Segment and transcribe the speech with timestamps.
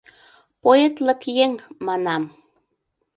[0.63, 1.51] Поэтлык еҥ,
[1.87, 2.23] манам.